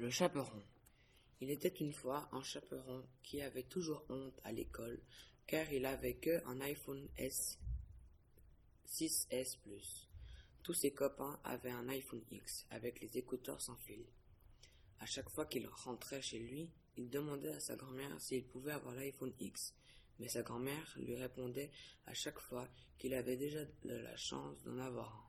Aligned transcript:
Le 0.00 0.10
chaperon. 0.10 0.62
Il 1.40 1.50
était 1.50 1.66
une 1.80 1.92
fois 1.92 2.28
un 2.30 2.42
chaperon 2.44 3.04
qui 3.24 3.40
avait 3.42 3.64
toujours 3.64 4.04
honte 4.08 4.38
à 4.44 4.52
l'école 4.52 5.02
car 5.48 5.72
il 5.72 5.84
avait 5.86 6.14
que 6.14 6.40
un 6.46 6.60
iPhone 6.60 7.08
S 7.16 7.58
6S 8.86 9.58
Plus. 9.58 10.08
Tous 10.62 10.72
ses 10.72 10.92
copains 10.92 11.40
avaient 11.42 11.72
un 11.72 11.88
iPhone 11.88 12.22
X 12.30 12.64
avec 12.70 13.00
les 13.00 13.18
écouteurs 13.18 13.60
sans 13.60 13.74
fil. 13.74 14.06
À 15.00 15.06
chaque 15.06 15.30
fois 15.30 15.46
qu'il 15.46 15.66
rentrait 15.66 16.22
chez 16.22 16.38
lui, 16.38 16.70
il 16.96 17.10
demandait 17.10 17.54
à 17.54 17.60
sa 17.60 17.74
grand-mère 17.74 18.20
s'il 18.20 18.46
pouvait 18.46 18.72
avoir 18.72 18.94
l'iPhone 18.94 19.34
X, 19.40 19.74
mais 20.20 20.28
sa 20.28 20.42
grand-mère 20.42 20.94
lui 20.96 21.16
répondait 21.16 21.72
à 22.06 22.14
chaque 22.14 22.38
fois 22.38 22.68
qu'il 22.98 23.14
avait 23.14 23.36
déjà 23.36 23.64
la 23.82 24.16
chance 24.16 24.62
d'en 24.62 24.78
avoir 24.78 25.12
un. 25.12 25.27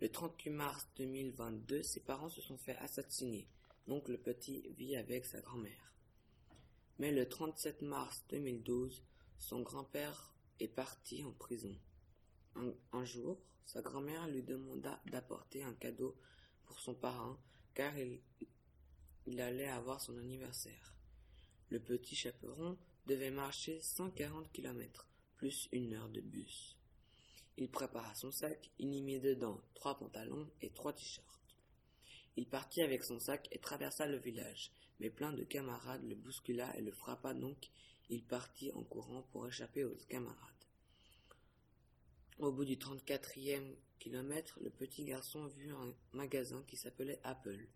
Le 0.00 0.08
38 0.08 0.48
mars 0.48 0.88
2022, 0.96 1.82
ses 1.82 2.00
parents 2.00 2.30
se 2.30 2.40
sont 2.40 2.56
fait 2.56 2.76
assassiner, 2.78 3.46
donc 3.86 4.08
le 4.08 4.16
petit 4.16 4.62
vit 4.78 4.96
avec 4.96 5.26
sa 5.26 5.42
grand-mère. 5.42 5.94
Mais 6.98 7.12
le 7.12 7.28
37 7.28 7.82
mars 7.82 8.24
2012, 8.30 9.04
son 9.36 9.60
grand-père 9.60 10.32
est 10.58 10.68
parti 10.68 11.22
en 11.22 11.32
prison. 11.32 11.76
Un, 12.92 13.04
jour, 13.04 13.42
sa 13.66 13.82
grand-mère 13.82 14.26
lui 14.26 14.42
demanda 14.42 15.02
d'apporter 15.04 15.64
un 15.64 15.74
cadeau 15.74 16.16
pour 16.64 16.80
son 16.80 16.94
parent, 16.94 17.36
car 17.74 17.94
il, 17.98 18.22
il 19.26 19.38
allait 19.42 19.68
avoir 19.68 20.00
son 20.00 20.16
anniversaire. 20.16 20.94
Le 21.68 21.78
petit 21.78 22.16
chaperon 22.16 22.78
devait 23.06 23.30
marcher 23.30 23.82
140 23.82 24.50
km, 24.50 25.06
plus 25.36 25.68
une 25.72 25.92
heure 25.92 26.08
de 26.08 26.22
bus. 26.22 26.79
Il 27.60 27.70
prépara 27.70 28.14
son 28.14 28.32
sac, 28.32 28.70
il 28.78 28.94
y 28.94 29.02
mit 29.02 29.20
dedans 29.20 29.60
trois 29.74 29.98
pantalons 29.98 30.48
et 30.62 30.70
trois 30.70 30.94
t-shirts. 30.94 31.54
Il 32.36 32.46
partit 32.46 32.80
avec 32.80 33.04
son 33.04 33.20
sac 33.20 33.48
et 33.52 33.58
traversa 33.58 34.06
le 34.06 34.16
village, 34.16 34.72
mais 34.98 35.10
plein 35.10 35.30
de 35.34 35.44
camarades 35.44 36.02
le 36.02 36.14
bouscula 36.14 36.74
et 36.78 36.80
le 36.80 36.90
frappa 36.90 37.34
donc 37.34 37.70
il 38.08 38.24
partit 38.24 38.72
en 38.72 38.82
courant 38.82 39.28
pour 39.30 39.46
échapper 39.46 39.84
aux 39.84 39.94
camarades. 40.08 40.64
Au 42.38 42.50
bout 42.50 42.64
du 42.64 42.78
trente-quatrième 42.78 43.76
kilomètre, 43.98 44.58
le 44.62 44.70
petit 44.70 45.04
garçon 45.04 45.46
vit 45.48 45.68
un 45.68 45.94
magasin 46.14 46.64
qui 46.66 46.78
s'appelait 46.78 47.20
Apple. 47.24 47.68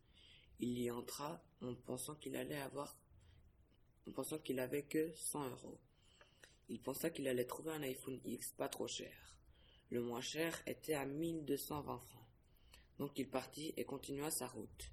Il 0.60 0.78
y 0.78 0.90
entra 0.90 1.44
en 1.60 1.74
pensant 1.74 2.14
qu'il 2.14 2.36
allait 2.36 2.62
avoir, 2.62 2.96
en 4.08 4.12
pensant 4.12 4.38
qu'il 4.38 4.60
avait 4.60 4.84
que 4.84 5.12
cent 5.14 5.46
euros. 5.46 5.78
Il 6.70 6.80
pensa 6.80 7.10
qu'il 7.10 7.28
allait 7.28 7.44
trouver 7.44 7.72
un 7.72 7.82
iPhone 7.82 8.18
X 8.24 8.52
pas 8.52 8.70
trop 8.70 8.88
cher. 8.88 9.12
Le 9.90 10.00
moins 10.00 10.20
cher 10.20 10.60
était 10.66 10.94
à 10.94 11.04
1220 11.06 11.98
francs. 11.98 12.26
Donc 12.98 13.18
il 13.18 13.28
partit 13.28 13.74
et 13.76 13.84
continua 13.84 14.30
sa 14.30 14.46
route. 14.46 14.90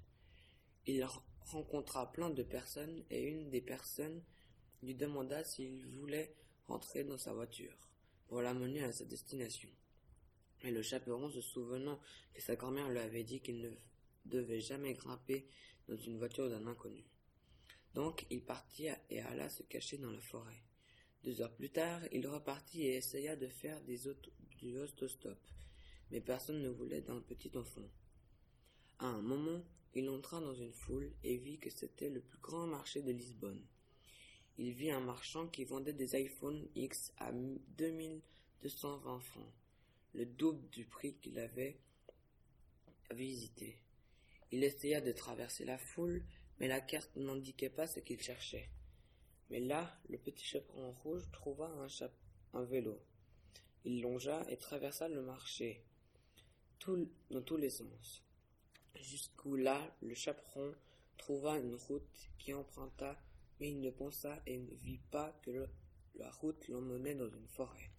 Il 0.86 1.06
rencontra 1.40 2.10
plein 2.12 2.30
de 2.30 2.42
personnes 2.42 3.04
et 3.10 3.22
une 3.22 3.50
des 3.50 3.60
personnes 3.60 4.22
lui 4.82 4.94
demanda 4.94 5.44
s'il 5.44 5.86
voulait 5.86 6.34
rentrer 6.66 7.04
dans 7.04 7.18
sa 7.18 7.32
voiture 7.32 7.76
pour 8.26 8.42
l'amener 8.42 8.82
à 8.82 8.92
sa 8.92 9.04
destination. 9.04 9.68
Et 10.62 10.70
le 10.70 10.82
chaperon, 10.82 11.30
se 11.30 11.40
souvenant 11.40 12.00
que 12.34 12.42
sa 12.42 12.56
grand-mère 12.56 12.88
lui 12.88 12.98
avait 12.98 13.24
dit 13.24 13.40
qu'il 13.40 13.60
ne 13.60 13.70
devait 14.24 14.60
jamais 14.60 14.94
grimper 14.94 15.46
dans 15.88 15.96
une 15.96 16.18
voiture 16.18 16.48
d'un 16.48 16.66
inconnu. 16.66 17.04
Donc 17.94 18.26
il 18.30 18.42
partit 18.42 18.88
et 19.10 19.20
alla 19.20 19.50
se 19.50 19.62
cacher 19.64 19.98
dans 19.98 20.10
la 20.10 20.20
forêt. 20.20 20.62
Deux 21.24 21.40
heures 21.40 21.54
plus 21.54 21.70
tard, 21.70 22.00
il 22.10 22.26
repartit 22.26 22.82
et 22.86 22.96
essaya 22.96 23.36
de 23.36 23.48
faire 23.48 23.80
des, 23.82 24.08
du 24.62 24.78
autostop, 24.78 25.38
mais 26.10 26.20
personne 26.20 26.62
ne 26.62 26.68
voulait 26.68 27.00
d'un 27.00 27.20
petit 27.20 27.50
enfant. 27.56 27.88
À 28.98 29.06
un 29.06 29.22
moment, 29.22 29.64
il 29.94 30.08
entra 30.08 30.40
dans 30.40 30.54
une 30.54 30.72
foule 30.72 31.12
et 31.24 31.36
vit 31.36 31.58
que 31.58 31.70
c'était 31.70 32.08
le 32.08 32.20
plus 32.20 32.38
grand 32.38 32.66
marché 32.66 33.02
de 33.02 33.10
Lisbonne. 33.10 33.62
Il 34.58 34.72
vit 34.72 34.90
un 34.90 35.00
marchand 35.00 35.48
qui 35.48 35.64
vendait 35.64 35.92
des 35.92 36.14
iPhone 36.14 36.66
X 36.74 37.12
à 37.18 37.32
2220 37.32 39.20
francs, 39.20 39.52
le 40.14 40.24
double 40.26 40.68
du 40.70 40.84
prix 40.84 41.14
qu'il 41.14 41.38
avait 41.38 41.78
visité. 43.10 43.78
Il 44.50 44.62
essaya 44.64 45.00
de 45.00 45.12
traverser 45.12 45.64
la 45.64 45.78
foule, 45.78 46.22
mais 46.60 46.68
la 46.68 46.80
carte 46.80 47.16
n'indiquait 47.16 47.70
pas 47.70 47.86
ce 47.86 48.00
qu'il 48.00 48.20
cherchait. 48.20 48.68
Mais 49.50 49.60
là, 49.60 49.98
le 50.08 50.18
petit 50.18 50.44
chaperon 50.44 50.92
rouge 51.02 51.30
trouva 51.32 51.66
un, 51.66 51.88
un 52.58 52.64
vélo. 52.64 53.00
Il 53.84 54.00
longea 54.00 54.44
et 54.48 54.56
traversa 54.56 55.08
le 55.08 55.22
marché, 55.22 55.84
dans 57.30 57.42
tous 57.42 57.56
les 57.56 57.70
sens. 57.70 58.24
Jusqu'où 58.94 59.56
là, 59.56 59.80
le 60.00 60.14
chaperon 60.14 60.74
trouva 61.16 61.58
une 61.58 61.74
route 61.74 62.30
qui 62.38 62.54
emprunta, 62.54 63.20
mais 63.58 63.70
il 63.70 63.80
ne 63.80 63.90
pensa 63.90 64.40
et 64.46 64.56
ne 64.56 64.74
vit 64.76 65.00
pas 65.10 65.32
que 65.42 65.68
la 66.14 66.30
route 66.30 66.68
l'emmenait 66.68 67.14
dans 67.14 67.28
une 67.28 67.48
forêt, 67.48 67.90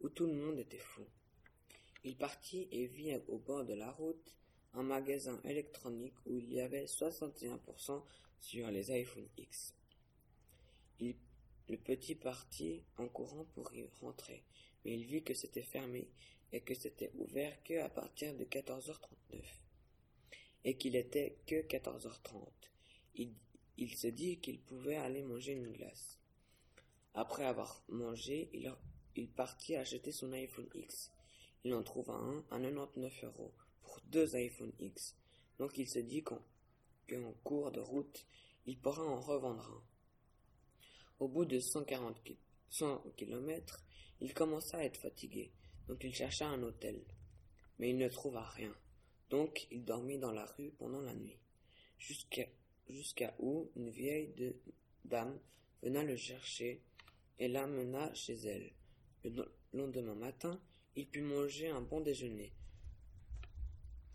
où 0.00 0.08
tout 0.08 0.26
le 0.26 0.34
monde 0.34 0.58
était 0.58 0.78
fou. 0.78 1.06
Il 2.04 2.16
partit 2.16 2.68
et 2.72 2.86
vit 2.86 3.16
au 3.28 3.38
bord 3.38 3.64
de 3.64 3.74
la 3.74 3.90
route 3.90 4.34
un 4.74 4.82
magasin 4.82 5.40
électronique 5.44 6.14
où 6.26 6.38
il 6.38 6.52
y 6.52 6.60
avait 6.60 6.84
61% 6.84 8.02
sur 8.40 8.70
les 8.70 8.90
iPhone 8.90 9.28
X 9.36 9.77
le 11.68 11.76
petit 11.76 12.14
partit 12.14 12.82
en 12.96 13.08
courant 13.08 13.44
pour 13.54 13.72
y 13.74 13.84
rentrer, 14.00 14.44
mais 14.84 14.94
il 14.94 15.04
vit 15.04 15.22
que 15.22 15.34
c'était 15.34 15.62
fermé 15.62 16.08
et 16.52 16.60
que 16.60 16.74
c'était 16.74 17.10
ouvert 17.14 17.62
que 17.62 17.78
à 17.80 17.88
partir 17.88 18.34
de 18.34 18.44
14h39 18.44 19.42
et 20.64 20.76
qu'il 20.76 20.96
était 20.96 21.38
que 21.46 21.66
14h30. 21.66 22.46
Il, 23.76 23.94
se 23.94 24.08
dit 24.08 24.38
qu'il 24.38 24.60
pouvait 24.60 24.96
aller 24.96 25.22
manger 25.22 25.52
une 25.52 25.72
glace. 25.72 26.18
Après 27.14 27.44
avoir 27.44 27.82
mangé, 27.88 28.50
il 29.14 29.30
partit 29.30 29.76
acheter 29.76 30.12
son 30.12 30.32
iPhone 30.32 30.68
X. 30.74 31.12
Il 31.64 31.74
en 31.74 31.82
trouva 31.82 32.14
un 32.14 32.44
à 32.50 32.58
99 32.58 33.24
euros 33.24 33.54
pour 33.82 34.00
deux 34.06 34.34
iPhone 34.36 34.72
X. 34.80 35.16
Donc 35.58 35.78
il 35.78 35.88
se 35.88 36.00
dit 36.00 36.22
qu'en 36.22 37.32
cours 37.44 37.72
de 37.72 37.80
route, 37.80 38.26
il 38.66 38.78
pourra 38.78 39.04
en 39.04 39.20
revendre 39.20 39.70
un. 39.70 39.82
Au 41.18 41.28
bout 41.28 41.44
de 41.44 41.58
140 41.58 42.22
kilomètres, 43.16 43.84
il 44.20 44.34
commença 44.34 44.78
à 44.78 44.84
être 44.84 44.98
fatigué, 45.00 45.52
donc 45.88 46.04
il 46.04 46.14
chercha 46.14 46.46
un 46.46 46.62
hôtel. 46.62 47.04
Mais 47.78 47.90
il 47.90 47.96
ne 47.96 48.08
trouva 48.08 48.42
rien, 48.42 48.74
donc 49.30 49.66
il 49.70 49.84
dormit 49.84 50.18
dans 50.18 50.32
la 50.32 50.46
rue 50.46 50.70
pendant 50.78 51.00
la 51.00 51.14
nuit, 51.14 51.38
jusqu'à 51.98 53.34
où 53.38 53.70
une 53.76 53.90
vieille 53.90 54.54
dame 55.04 55.38
venait 55.82 56.04
le 56.04 56.16
chercher 56.16 56.82
et 57.38 57.48
l'amena 57.48 58.12
chez 58.14 58.34
elle. 58.34 58.72
Le 59.24 59.52
lendemain 59.72 60.14
matin, 60.14 60.60
il 60.96 61.08
put 61.08 61.22
manger 61.22 61.68
un 61.68 61.80
bon 61.80 62.00
déjeuner. 62.00 62.52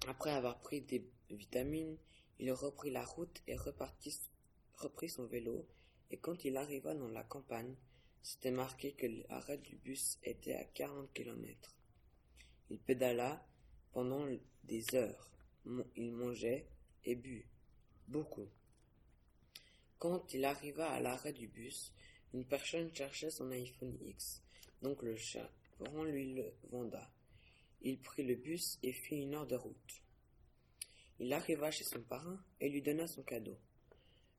Après 0.08 0.32
avoir 0.32 0.60
pris 0.60 0.82
des 0.82 1.06
vitamines, 1.30 1.98
il 2.40 2.52
reprit 2.52 2.92
la 2.92 3.06
route 3.06 3.42
et 3.48 3.56
reprit 3.56 5.10
son 5.10 5.26
vélo 5.26 5.66
et 6.14 6.18
quand 6.18 6.46
il 6.46 6.58
arriva 6.58 6.94
dans 6.94 7.08
la 7.08 7.24
campagne, 7.24 7.76
c'était 8.22 8.52
marqué 8.52 8.92
que 8.92 9.08
l'arrêt 9.08 9.58
du 9.58 9.78
bus 9.78 10.20
était 10.22 10.54
à 10.54 10.64
quarante 10.64 11.12
kilomètres. 11.12 11.76
Il 12.70 12.78
pédala 12.78 13.44
pendant 13.94 14.24
des 14.64 14.94
heures. 14.94 15.32
Il 15.96 16.12
mangeait 16.12 16.68
et 17.04 17.16
but. 17.16 17.48
Beaucoup. 18.08 18.48
Quand 19.98 20.32
il 20.36 20.46
arriva 20.46 20.88
à 20.92 21.00
l'arrêt 21.00 21.34
du 21.34 21.48
bus, 21.48 21.92
une 22.32 22.46
personne 22.46 22.94
cherchait 22.94 23.32
son 23.32 23.50
iPhone 23.50 23.98
X. 24.00 24.44
Donc 24.84 25.02
le 25.02 25.16
chaperon 25.16 26.04
lui 26.04 26.36
le 26.36 26.54
venda. 26.70 27.12
Il 27.82 28.00
prit 28.00 28.24
le 28.24 28.36
bus 28.36 28.78
et 28.84 28.94
fit 28.94 29.16
une 29.16 29.34
heure 29.34 29.48
de 29.48 29.56
route. 29.56 30.04
Il 31.18 31.34
arriva 31.34 31.72
chez 31.72 31.86
son 31.86 32.04
parrain 32.04 32.40
et 32.62 32.70
lui 32.70 32.84
donna 32.84 33.08
son 33.08 33.24
cadeau. 33.24 33.58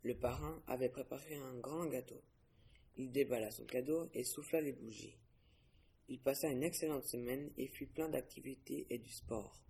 Le 0.04 0.14
parrain 0.14 0.62
avait 0.66 0.90
préparé 0.90 1.34
un 1.34 1.54
grand 1.54 1.86
gâteau. 1.86 2.20
Il 2.98 3.10
déballa 3.10 3.50
son 3.50 3.64
cadeau 3.64 4.10
et 4.12 4.22
souffla 4.22 4.60
les 4.60 4.72
bougies. 4.72 5.16
Il 6.08 6.20
passa 6.20 6.48
une 6.48 6.62
excellente 6.62 7.06
semaine 7.06 7.50
et 7.56 7.68
fut 7.68 7.86
plein 7.86 8.10
d'activités 8.10 8.86
et 8.90 8.98
du 8.98 9.10
sport. 9.10 9.62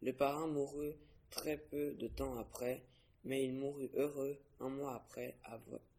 Le 0.00 0.14
parrain 0.14 0.46
mourut 0.46 0.94
très 1.28 1.58
peu 1.58 1.92
de 1.92 2.08
temps 2.08 2.38
après, 2.38 2.82
mais 3.24 3.44
il 3.44 3.52
mourut 3.52 3.90
heureux 3.92 4.38
un 4.58 4.70
mois 4.70 4.94
après, 4.94 5.38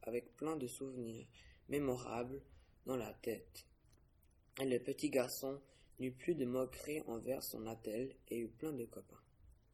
avec 0.02 0.36
plein 0.36 0.56
de 0.56 0.66
souvenirs 0.66 1.28
mémorables 1.68 2.42
dans 2.88 2.98
la 2.98 3.14
tête. 3.22 3.68
Le 4.58 4.80
petit 4.80 5.12
garçon 5.12 5.62
n'eut 6.00 6.12
plus 6.12 6.34
de 6.34 6.46
moquerie 6.46 7.02
envers 7.02 7.44
son 7.44 7.68
attel 7.68 8.16
et 8.30 8.40
eut 8.40 8.50
plein 8.50 8.74
de 8.74 8.86
copains. 8.86 9.22